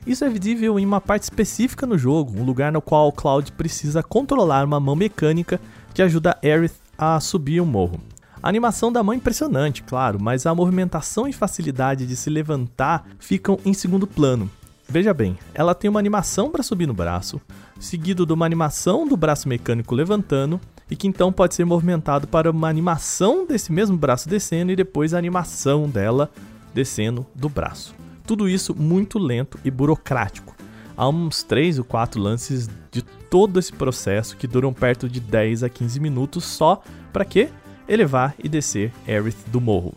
Isso 0.05 0.25
é 0.25 0.29
visível 0.29 0.79
em 0.79 0.85
uma 0.85 0.99
parte 0.99 1.23
específica 1.23 1.85
no 1.85 1.97
jogo, 1.97 2.37
um 2.37 2.43
lugar 2.43 2.71
no 2.71 2.81
qual 2.81 3.11
Cloud 3.11 3.51
precisa 3.51 4.01
controlar 4.01 4.65
uma 4.65 4.79
mão 4.79 4.95
mecânica 4.95 5.61
que 5.93 6.01
ajuda 6.01 6.37
Aerith 6.43 6.73
a 6.97 7.19
subir 7.19 7.61
um 7.61 7.65
morro. 7.65 7.99
A 8.41 8.47
animação 8.47 8.91
da 8.91 9.03
mão 9.03 9.13
é 9.13 9.17
impressionante, 9.17 9.83
claro, 9.83 10.17
mas 10.21 10.45
a 10.45 10.55
movimentação 10.55 11.27
e 11.27 11.33
facilidade 11.33 12.05
de 12.07 12.15
se 12.15 12.29
levantar 12.29 13.05
ficam 13.19 13.59
em 13.65 13.73
segundo 13.73 14.07
plano. 14.07 14.49
Veja 14.87 15.13
bem, 15.13 15.37
ela 15.53 15.75
tem 15.75 15.89
uma 15.89 15.99
animação 15.99 16.49
para 16.49 16.63
subir 16.63 16.87
no 16.87 16.93
braço, 16.93 17.39
seguido 17.79 18.25
de 18.25 18.33
uma 18.33 18.45
animação 18.45 19.07
do 19.07 19.15
braço 19.17 19.47
mecânico 19.47 19.93
levantando, 19.93 20.59
e 20.89 20.95
que 20.95 21.07
então 21.07 21.31
pode 21.31 21.53
ser 21.53 21.65
movimentado 21.65 22.27
para 22.27 22.49
uma 22.49 22.67
animação 22.67 23.45
desse 23.45 23.71
mesmo 23.71 23.95
braço 23.95 24.27
descendo 24.27 24.71
e 24.71 24.75
depois 24.75 25.13
a 25.13 25.17
animação 25.17 25.87
dela 25.87 26.31
descendo 26.73 27.25
do 27.35 27.47
braço. 27.47 27.93
Tudo 28.25 28.49
isso 28.49 28.73
muito 28.73 29.19
lento 29.19 29.59
e 29.63 29.69
burocrático. 29.69 30.55
Há 30.97 31.07
uns 31.07 31.43
3 31.43 31.79
ou 31.79 31.85
4 31.85 32.19
lances 32.19 32.69
de 32.91 33.03
todo 33.29 33.59
esse 33.59 33.71
processo 33.71 34.35
que 34.37 34.47
duram 34.47 34.73
perto 34.73 35.07
de 35.07 35.19
10 35.19 35.63
a 35.63 35.69
15 35.69 35.99
minutos 35.99 36.43
só 36.43 36.81
para 37.13 37.25
quê? 37.25 37.49
Elevar 37.87 38.35
e 38.43 38.47
descer 38.47 38.91
Aerith 39.07 39.37
do 39.47 39.59
morro. 39.59 39.93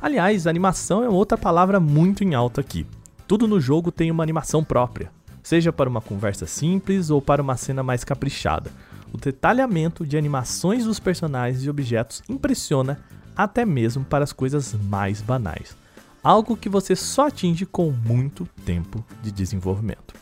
Aliás, 0.00 0.46
animação 0.46 1.02
é 1.02 1.08
outra 1.08 1.36
palavra 1.36 1.80
muito 1.80 2.22
em 2.22 2.34
alta 2.34 2.60
aqui. 2.60 2.86
Tudo 3.26 3.48
no 3.48 3.60
jogo 3.60 3.90
tem 3.90 4.10
uma 4.10 4.22
animação 4.22 4.62
própria, 4.62 5.10
seja 5.42 5.72
para 5.72 5.90
uma 5.90 6.00
conversa 6.00 6.46
simples 6.46 7.10
ou 7.10 7.20
para 7.20 7.42
uma 7.42 7.56
cena 7.56 7.82
mais 7.82 8.04
caprichada. 8.04 8.70
O 9.12 9.18
detalhamento 9.18 10.06
de 10.06 10.16
animações 10.16 10.84
dos 10.84 11.00
personagens 11.00 11.64
e 11.64 11.70
objetos 11.70 12.22
impressiona 12.28 13.00
até 13.36 13.64
mesmo 13.64 14.04
para 14.04 14.24
as 14.24 14.32
coisas 14.32 14.74
mais 14.74 15.20
banais 15.20 15.76
algo 16.22 16.56
que 16.56 16.68
você 16.68 16.96
só 16.96 17.28
atinge 17.28 17.64
com 17.64 17.90
muito 17.90 18.46
tempo 18.64 19.04
de 19.22 19.30
desenvolvimento. 19.30 20.14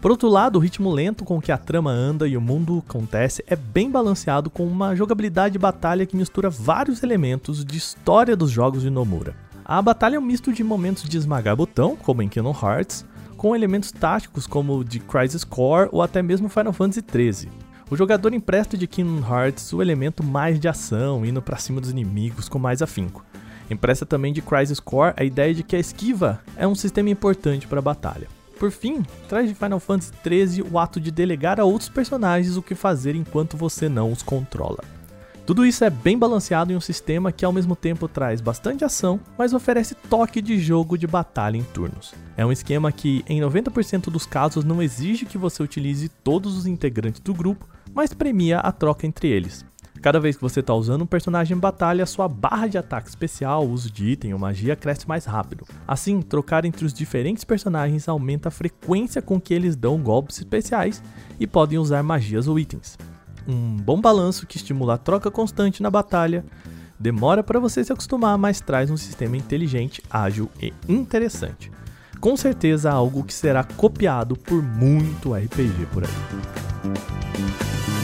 Por 0.00 0.12
outro 0.12 0.28
lado, 0.28 0.56
o 0.56 0.60
ritmo 0.60 0.92
lento 0.92 1.24
com 1.24 1.40
que 1.40 1.50
a 1.50 1.58
trama 1.58 1.90
anda 1.90 2.28
e 2.28 2.36
o 2.36 2.40
mundo 2.40 2.84
acontece 2.86 3.42
é 3.48 3.56
bem 3.56 3.90
balanceado 3.90 4.48
com 4.48 4.64
uma 4.64 4.94
jogabilidade 4.94 5.54
de 5.54 5.58
batalha 5.58 6.06
que 6.06 6.16
mistura 6.16 6.48
vários 6.48 7.02
elementos 7.02 7.64
de 7.64 7.76
história 7.76 8.36
dos 8.36 8.48
jogos 8.48 8.82
de 8.82 8.90
Nomura. 8.90 9.34
A 9.64 9.82
batalha 9.82 10.14
é 10.14 10.18
um 10.18 10.22
misto 10.22 10.52
de 10.52 10.62
momentos 10.62 11.02
de 11.02 11.16
esmagar 11.16 11.56
botão, 11.56 11.96
como 11.96 12.22
em 12.22 12.28
Kingdom 12.28 12.56
Hearts, 12.62 13.04
com 13.36 13.56
elementos 13.56 13.90
táticos 13.90 14.46
como 14.46 14.84
de 14.84 15.00
Crisis 15.00 15.42
Core 15.42 15.88
ou 15.90 16.00
até 16.00 16.22
mesmo 16.22 16.48
Final 16.48 16.72
Fantasy 16.72 17.04
XIII. 17.04 17.50
O 17.90 17.96
jogador 17.96 18.32
empresta 18.32 18.76
de 18.76 18.86
Kingdom 18.86 19.26
Hearts 19.28 19.72
o 19.72 19.82
elemento 19.82 20.22
mais 20.22 20.60
de 20.60 20.68
ação, 20.68 21.26
indo 21.26 21.42
para 21.42 21.58
cima 21.58 21.80
dos 21.80 21.90
inimigos 21.90 22.48
com 22.48 22.58
mais 22.58 22.82
afinco. 22.82 23.24
Empresta 23.68 24.06
também 24.06 24.32
de 24.32 24.42
Crisis 24.42 24.78
Core 24.78 25.14
a 25.16 25.24
ideia 25.24 25.52
de 25.52 25.64
que 25.64 25.74
a 25.74 25.80
esquiva 25.80 26.40
é 26.56 26.68
um 26.68 26.74
sistema 26.76 27.10
importante 27.10 27.66
para 27.66 27.80
a 27.80 27.82
batalha. 27.82 28.37
Por 28.58 28.72
fim, 28.72 29.04
traz 29.28 29.48
de 29.48 29.54
Final 29.54 29.78
Fantasy 29.78 30.12
XIII 30.22 30.66
o 30.70 30.78
ato 30.78 31.00
de 31.00 31.10
delegar 31.10 31.60
a 31.60 31.64
outros 31.64 31.88
personagens 31.88 32.56
o 32.56 32.62
que 32.62 32.74
fazer 32.74 33.14
enquanto 33.14 33.56
você 33.56 33.88
não 33.88 34.10
os 34.10 34.22
controla. 34.22 34.82
Tudo 35.46 35.64
isso 35.64 35.82
é 35.82 35.88
bem 35.88 36.18
balanceado 36.18 36.72
em 36.72 36.76
um 36.76 36.80
sistema 36.80 37.32
que 37.32 37.42
ao 37.42 37.52
mesmo 37.52 37.74
tempo 37.74 38.06
traz 38.06 38.38
bastante 38.40 38.84
ação, 38.84 39.18
mas 39.38 39.54
oferece 39.54 39.94
toque 39.94 40.42
de 40.42 40.58
jogo 40.58 40.98
de 40.98 41.06
batalha 41.06 41.56
em 41.56 41.62
turnos. 41.62 42.12
É 42.36 42.44
um 42.44 42.52
esquema 42.52 42.92
que, 42.92 43.24
em 43.26 43.40
90% 43.40 44.10
dos 44.10 44.26
casos, 44.26 44.62
não 44.62 44.82
exige 44.82 45.24
que 45.24 45.38
você 45.38 45.62
utilize 45.62 46.10
todos 46.22 46.54
os 46.54 46.66
integrantes 46.66 47.22
do 47.22 47.32
grupo, 47.32 47.66
mas 47.94 48.12
premia 48.12 48.58
a 48.58 48.70
troca 48.70 49.06
entre 49.06 49.28
eles. 49.28 49.64
Cada 50.00 50.20
vez 50.20 50.36
que 50.36 50.42
você 50.42 50.60
está 50.60 50.72
usando 50.74 51.02
um 51.02 51.06
personagem 51.06 51.56
em 51.56 51.60
batalha, 51.60 52.06
sua 52.06 52.28
barra 52.28 52.68
de 52.68 52.78
ataque 52.78 53.08
especial, 53.08 53.66
uso 53.66 53.90
de 53.90 54.10
item 54.10 54.32
ou 54.32 54.38
magia 54.38 54.76
cresce 54.76 55.08
mais 55.08 55.24
rápido. 55.24 55.66
Assim, 55.86 56.22
trocar 56.22 56.64
entre 56.64 56.84
os 56.84 56.92
diferentes 56.92 57.44
personagens 57.44 58.08
aumenta 58.08 58.48
a 58.48 58.52
frequência 58.52 59.20
com 59.20 59.40
que 59.40 59.52
eles 59.52 59.74
dão 59.74 59.98
golpes 59.98 60.38
especiais 60.38 61.02
e 61.38 61.46
podem 61.46 61.78
usar 61.78 62.02
magias 62.02 62.46
ou 62.46 62.58
itens. 62.58 62.96
Um 63.46 63.76
bom 63.76 64.00
balanço 64.00 64.46
que 64.46 64.56
estimula 64.56 64.94
a 64.94 64.98
troca 64.98 65.30
constante 65.30 65.82
na 65.82 65.90
batalha, 65.90 66.44
demora 66.98 67.42
para 67.42 67.58
você 67.58 67.82
se 67.82 67.92
acostumar, 67.92 68.38
mas 68.38 68.60
traz 68.60 68.90
um 68.90 68.96
sistema 68.96 69.36
inteligente, 69.36 70.02
ágil 70.10 70.50
e 70.60 70.72
interessante. 70.88 71.72
Com 72.20 72.36
certeza 72.36 72.90
algo 72.90 73.24
que 73.24 73.32
será 73.32 73.64
copiado 73.64 74.36
por 74.36 74.62
muito 74.62 75.34
RPG 75.34 75.86
por 75.92 76.04
aí. 76.04 77.97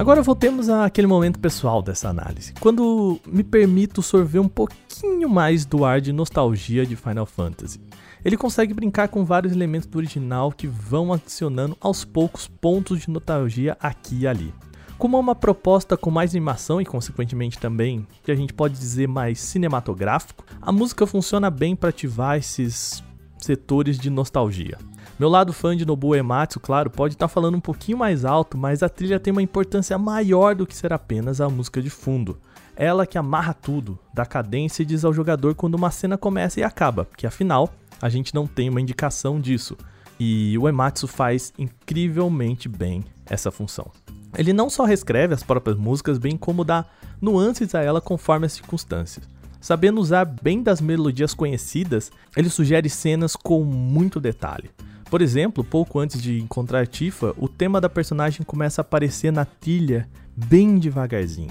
Agora 0.00 0.22
voltemos 0.22 0.70
àquele 0.70 1.06
momento 1.06 1.38
pessoal 1.38 1.82
dessa 1.82 2.08
análise, 2.08 2.54
quando 2.58 3.20
me 3.26 3.44
permito 3.44 4.00
sorver 4.00 4.40
um 4.40 4.48
pouquinho 4.48 5.28
mais 5.28 5.66
do 5.66 5.84
ar 5.84 6.00
de 6.00 6.10
nostalgia 6.10 6.86
de 6.86 6.96
Final 6.96 7.26
Fantasy. 7.26 7.78
Ele 8.24 8.34
consegue 8.34 8.72
brincar 8.72 9.08
com 9.08 9.26
vários 9.26 9.52
elementos 9.52 9.86
do 9.86 9.98
original 9.98 10.52
que 10.52 10.66
vão 10.66 11.12
adicionando 11.12 11.76
aos 11.78 12.02
poucos 12.02 12.48
pontos 12.48 13.00
de 13.00 13.10
nostalgia 13.10 13.76
aqui 13.78 14.20
e 14.20 14.26
ali. 14.26 14.54
Como 14.96 15.18
é 15.18 15.20
uma 15.20 15.34
proposta 15.34 15.98
com 15.98 16.10
mais 16.10 16.30
animação 16.30 16.80
e, 16.80 16.86
consequentemente, 16.86 17.58
também, 17.58 18.06
que 18.24 18.32
a 18.32 18.34
gente 18.34 18.54
pode 18.54 18.78
dizer 18.78 19.06
mais 19.06 19.38
cinematográfico, 19.38 20.46
a 20.62 20.72
música 20.72 21.06
funciona 21.06 21.50
bem 21.50 21.76
para 21.76 21.90
ativar 21.90 22.38
esses 22.38 23.04
setores 23.36 23.98
de 23.98 24.08
nostalgia. 24.08 24.78
Meu 25.20 25.28
lado 25.28 25.52
fã 25.52 25.76
de 25.76 25.84
Nobuo 25.84 26.16
Ematsu, 26.16 26.58
claro, 26.58 26.88
pode 26.88 27.12
estar 27.12 27.28
tá 27.28 27.28
falando 27.28 27.54
um 27.54 27.60
pouquinho 27.60 27.98
mais 27.98 28.24
alto, 28.24 28.56
mas 28.56 28.82
a 28.82 28.88
trilha 28.88 29.20
tem 29.20 29.30
uma 29.30 29.42
importância 29.42 29.98
maior 29.98 30.54
do 30.54 30.66
que 30.66 30.74
ser 30.74 30.94
apenas 30.94 31.42
a 31.42 31.48
música 31.50 31.82
de 31.82 31.90
fundo. 31.90 32.38
Ela 32.74 33.04
que 33.04 33.18
amarra 33.18 33.52
tudo, 33.52 33.98
dá 34.14 34.24
cadência 34.24 34.82
e 34.82 34.86
diz 34.86 35.04
ao 35.04 35.12
jogador 35.12 35.54
quando 35.54 35.74
uma 35.74 35.90
cena 35.90 36.16
começa 36.16 36.58
e 36.58 36.62
acaba, 36.62 37.04
porque 37.04 37.26
afinal 37.26 37.68
a 38.00 38.08
gente 38.08 38.34
não 38.34 38.46
tem 38.46 38.70
uma 38.70 38.80
indicação 38.80 39.38
disso. 39.38 39.76
E 40.18 40.56
o 40.56 40.66
Ematsu 40.66 41.06
faz 41.06 41.52
incrivelmente 41.58 42.66
bem 42.66 43.04
essa 43.26 43.50
função. 43.50 43.90
Ele 44.34 44.54
não 44.54 44.70
só 44.70 44.84
reescreve 44.84 45.34
as 45.34 45.42
próprias 45.42 45.76
músicas, 45.76 46.16
bem 46.16 46.34
como 46.34 46.64
dá 46.64 46.86
nuances 47.20 47.74
a 47.74 47.82
ela 47.82 48.00
conforme 48.00 48.46
as 48.46 48.54
circunstâncias. 48.54 49.28
Sabendo 49.60 50.00
usar 50.00 50.24
bem 50.24 50.62
das 50.62 50.80
melodias 50.80 51.34
conhecidas, 51.34 52.10
ele 52.34 52.48
sugere 52.48 52.88
cenas 52.88 53.36
com 53.36 53.62
muito 53.62 54.18
detalhe. 54.18 54.70
Por 55.10 55.20
exemplo, 55.20 55.64
pouco 55.64 55.98
antes 55.98 56.22
de 56.22 56.40
encontrar 56.40 56.86
Tifa, 56.86 57.34
o 57.36 57.48
tema 57.48 57.80
da 57.80 57.88
personagem 57.88 58.44
começa 58.44 58.80
a 58.80 58.82
aparecer 58.82 59.32
na 59.32 59.44
trilha 59.44 60.08
bem 60.36 60.78
devagarzinho. 60.78 61.50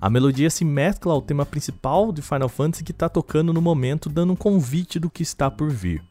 A 0.00 0.08
melodia 0.08 0.48
se 0.48 0.64
mescla 0.64 1.12
ao 1.12 1.20
tema 1.20 1.44
principal 1.44 2.10
de 2.10 2.22
Final 2.22 2.48
Fantasy 2.48 2.82
que 2.82 2.92
está 2.92 3.06
tocando 3.06 3.52
no 3.52 3.60
momento, 3.60 4.08
dando 4.08 4.32
um 4.32 4.36
convite 4.36 4.98
do 4.98 5.10
que 5.10 5.22
está 5.22 5.50
por 5.50 5.68
vir. 5.68 6.02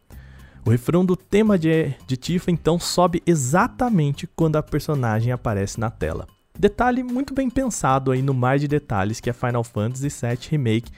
O 0.64 0.70
refrão 0.70 1.04
do 1.04 1.16
tema 1.16 1.58
de, 1.58 1.96
de 2.06 2.16
Tifa 2.16 2.52
então 2.52 2.78
sobe 2.78 3.24
exatamente 3.26 4.28
quando 4.36 4.58
a 4.58 4.64
personagem 4.64 5.32
aparece 5.32 5.80
na 5.80 5.90
tela. 5.90 6.28
Detalhe 6.60 7.02
muito 7.02 7.34
bem 7.34 7.50
pensado 7.50 8.12
aí 8.12 8.22
no 8.22 8.36
mar 8.36 8.60
de 8.60 8.68
detalhes 8.68 9.20
que 9.20 9.32
é 9.32 9.34
Final 9.34 9.64
Fantasy 9.64 10.10
VII 10.10 10.38
Remake 10.52 10.92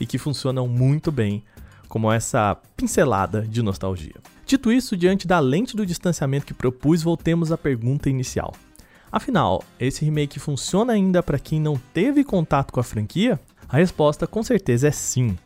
e 0.00 0.06
que 0.06 0.16
funcionam 0.16 0.66
muito 0.66 1.12
bem 1.12 1.44
como 1.88 2.10
essa 2.10 2.56
pincelada 2.74 3.42
de 3.42 3.60
nostalgia. 3.60 4.14
Dito 4.46 4.70
isso, 4.70 4.96
diante 4.96 5.26
da 5.26 5.40
lente 5.40 5.74
do 5.74 5.84
distanciamento 5.84 6.46
que 6.46 6.54
propus, 6.54 7.02
voltemos 7.02 7.50
à 7.50 7.58
pergunta 7.58 8.08
inicial. 8.08 8.54
Afinal, 9.10 9.60
esse 9.80 10.04
remake 10.04 10.38
funciona 10.38 10.92
ainda 10.92 11.20
para 11.20 11.36
quem 11.36 11.60
não 11.60 11.76
teve 11.92 12.22
contato 12.22 12.72
com 12.72 12.78
a 12.78 12.84
franquia? 12.84 13.40
A 13.68 13.78
resposta 13.78 14.24
com 14.24 14.44
certeza 14.44 14.86
é 14.86 14.92
sim. 14.92 15.36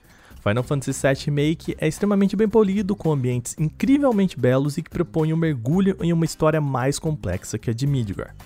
Final 0.43 0.63
Fantasy 0.63 0.93
VII 1.01 1.25
Remake 1.25 1.77
é 1.79 1.89
extremamente 1.89 2.37
bem 2.37 2.47
polido, 2.47 2.95
com 2.95 3.11
ambientes 3.11 3.57
incrivelmente 3.59 4.39
belos 4.39 4.77
e 4.77 4.83
que 4.83 4.91
propõe 4.91 5.33
um 5.33 5.37
mergulho 5.37 5.97
em 6.03 6.13
uma 6.13 6.27
história 6.27 6.61
mais 6.61 6.99
complexa 6.99 7.59
que 7.59 7.71
a 7.71 7.73
de 7.73 7.87
Midgar. 7.87 8.37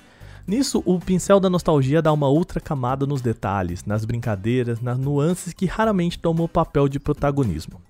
Nisso, 0.47 0.85
o 0.87 1.01
pincel 1.01 1.41
da 1.41 1.51
nostalgia 1.51 2.01
dá 2.01 2.13
uma 2.13 2.29
outra 2.29 2.61
camada 2.61 3.05
nos 3.07 3.21
detalhes, 3.21 3.85
nas 3.85 4.05
brincadeiras, 4.05 4.81
nas 4.81 4.99
nuances 4.99 5.53
que 5.53 5.67
raramente 5.67 6.17
tomam 6.17 6.45
o 6.45 6.49
papel 6.49 6.89
de 6.89 7.01
protagonismo. 7.01 7.81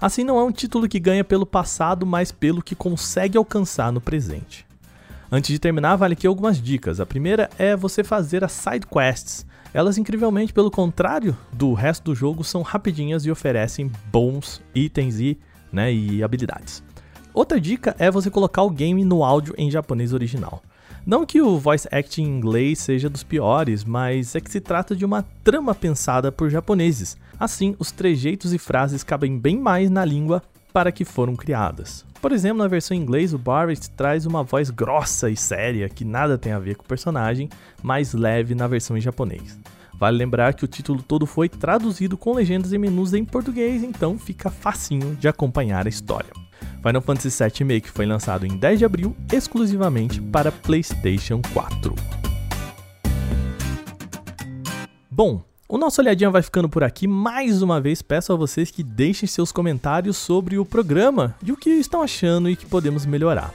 Assim, 0.00 0.24
não 0.24 0.38
é 0.38 0.44
um 0.44 0.52
título 0.52 0.88
que 0.88 1.00
ganha 1.00 1.24
pelo 1.24 1.46
passado, 1.46 2.04
mas 2.04 2.32
pelo 2.32 2.62
que 2.62 2.74
consegue 2.74 3.38
alcançar 3.38 3.92
no 3.92 4.00
presente. 4.00 4.66
Antes 5.30 5.50
de 5.50 5.58
terminar, 5.58 5.96
vale 5.96 6.12
aqui 6.12 6.26
algumas 6.26 6.60
dicas. 6.60 7.00
A 7.00 7.06
primeira 7.06 7.48
é 7.58 7.74
você 7.74 8.04
fazer 8.04 8.44
as 8.44 8.52
side 8.52 8.86
quests. 8.86 9.46
Elas, 9.72 9.98
incrivelmente, 9.98 10.52
pelo 10.52 10.70
contrário 10.70 11.36
do 11.52 11.72
resto 11.72 12.04
do 12.04 12.14
jogo, 12.14 12.44
são 12.44 12.62
rapidinhas 12.62 13.26
e 13.26 13.30
oferecem 13.30 13.90
bons 14.12 14.62
itens 14.74 15.18
e, 15.18 15.36
né, 15.72 15.92
e 15.92 16.22
habilidades. 16.22 16.82
Outra 17.32 17.60
dica 17.60 17.96
é 17.98 18.08
você 18.10 18.30
colocar 18.30 18.62
o 18.62 18.70
game 18.70 19.04
no 19.04 19.24
áudio 19.24 19.54
em 19.58 19.68
japonês 19.68 20.12
original. 20.12 20.62
Não 21.04 21.26
que 21.26 21.42
o 21.42 21.58
voice 21.58 21.88
acting 21.90 22.22
em 22.22 22.36
inglês 22.36 22.78
seja 22.78 23.10
dos 23.10 23.24
piores, 23.24 23.84
mas 23.84 24.36
é 24.36 24.40
que 24.40 24.50
se 24.50 24.60
trata 24.60 24.94
de 24.94 25.04
uma 25.04 25.24
trama 25.42 25.74
pensada 25.74 26.30
por 26.30 26.48
japoneses. 26.48 27.16
Assim, 27.38 27.74
os 27.78 27.90
trejeitos 27.90 28.52
e 28.52 28.58
frases 28.58 29.02
cabem 29.02 29.38
bem 29.38 29.58
mais 29.58 29.90
na 29.90 30.04
língua 30.04 30.42
para 30.72 30.90
que 30.90 31.04
foram 31.04 31.36
criadas. 31.36 32.04
Por 32.20 32.32
exemplo, 32.32 32.58
na 32.58 32.68
versão 32.68 32.96
em 32.96 33.00
inglês, 33.00 33.34
o 33.34 33.38
Barrett 33.38 33.90
traz 33.90 34.26
uma 34.26 34.42
voz 34.42 34.70
grossa 34.70 35.30
e 35.30 35.36
séria 35.36 35.88
que 35.88 36.04
nada 36.04 36.38
tem 36.38 36.52
a 36.52 36.58
ver 36.58 36.74
com 36.74 36.84
o 36.84 36.88
personagem, 36.88 37.48
mais 37.82 38.12
leve 38.12 38.54
na 38.54 38.66
versão 38.66 38.96
em 38.96 39.00
japonês. 39.00 39.58
Vale 39.98 40.16
lembrar 40.16 40.54
que 40.54 40.64
o 40.64 40.68
título 40.68 41.02
todo 41.02 41.26
foi 41.26 41.48
traduzido 41.48 42.16
com 42.16 42.34
legendas 42.34 42.72
e 42.72 42.78
menus 42.78 43.14
em 43.14 43.24
português, 43.24 43.84
então 43.84 44.18
fica 44.18 44.50
facinho 44.50 45.14
de 45.14 45.28
acompanhar 45.28 45.86
a 45.86 45.88
história. 45.88 46.32
Final 46.82 47.02
Fantasy 47.02 47.42
VII 47.42 47.52
Remake 47.60 47.90
foi 47.90 48.04
lançado 48.04 48.44
em 48.44 48.56
10 48.56 48.80
de 48.80 48.84
abril 48.84 49.16
exclusivamente 49.32 50.20
para 50.20 50.50
PlayStation 50.50 51.40
4. 51.52 51.94
Bom, 55.10 55.42
o 55.74 55.78
nosso 55.78 56.00
olhadinha 56.00 56.30
vai 56.30 56.40
ficando 56.40 56.68
por 56.68 56.84
aqui. 56.84 57.08
Mais 57.08 57.60
uma 57.60 57.80
vez 57.80 58.00
peço 58.00 58.32
a 58.32 58.36
vocês 58.36 58.70
que 58.70 58.80
deixem 58.80 59.28
seus 59.28 59.50
comentários 59.50 60.16
sobre 60.16 60.56
o 60.56 60.64
programa 60.64 61.34
e 61.44 61.50
o 61.50 61.56
que 61.56 61.68
estão 61.68 62.00
achando 62.00 62.48
e 62.48 62.54
que 62.54 62.64
podemos 62.64 63.04
melhorar. 63.04 63.52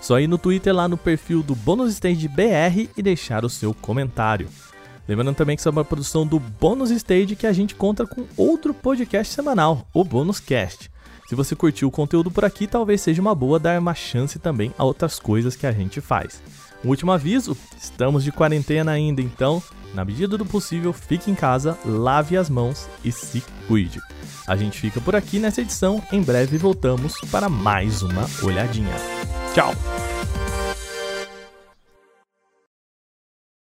Só 0.00 0.18
ir 0.18 0.26
no 0.26 0.36
Twitter 0.36 0.74
lá 0.74 0.88
no 0.88 0.96
perfil 0.96 1.44
do 1.44 1.54
Bônus 1.54 1.92
Stage 1.92 2.26
BR 2.26 2.88
e 2.96 3.00
deixar 3.00 3.44
o 3.44 3.48
seu 3.48 3.72
comentário. 3.72 4.48
Lembrando 5.06 5.32
também 5.36 5.54
que 5.54 5.60
isso 5.60 5.68
é 5.68 5.70
uma 5.70 5.84
produção 5.84 6.26
do 6.26 6.40
Bônus 6.40 6.90
Stage 6.90 7.36
que 7.36 7.46
a 7.46 7.52
gente 7.52 7.76
conta 7.76 8.04
com 8.04 8.26
outro 8.36 8.74
podcast 8.74 9.32
semanal, 9.32 9.86
o 9.94 10.02
Bônus 10.02 10.40
Cast. 10.40 10.90
Se 11.28 11.36
você 11.36 11.54
curtiu 11.54 11.86
o 11.86 11.92
conteúdo 11.92 12.32
por 12.32 12.44
aqui, 12.44 12.66
talvez 12.66 13.00
seja 13.00 13.22
uma 13.22 13.32
boa 13.32 13.60
dar 13.60 13.78
uma 13.78 13.94
chance 13.94 14.40
também 14.40 14.74
a 14.76 14.82
outras 14.82 15.20
coisas 15.20 15.54
que 15.54 15.68
a 15.68 15.72
gente 15.72 16.00
faz. 16.00 16.42
Um 16.84 16.88
último 16.88 17.12
aviso: 17.12 17.56
estamos 17.80 18.24
de 18.24 18.32
quarentena 18.32 18.90
ainda, 18.90 19.22
então, 19.22 19.62
na 19.94 20.04
medida 20.04 20.38
do 20.38 20.46
possível, 20.46 20.92
fique 20.92 21.30
em 21.30 21.34
casa, 21.34 21.78
lave 21.84 22.36
as 22.36 22.48
mãos 22.48 22.88
e 23.04 23.10
se 23.10 23.42
cuide. 23.66 24.00
A 24.46 24.56
gente 24.56 24.78
fica 24.80 25.00
por 25.00 25.14
aqui 25.14 25.38
nessa 25.38 25.60
edição, 25.60 26.02
em 26.10 26.22
breve 26.22 26.58
voltamos 26.58 27.14
para 27.30 27.48
mais 27.48 28.02
uma 28.02 28.26
olhadinha. 28.42 28.94
Tchau! 29.54 29.74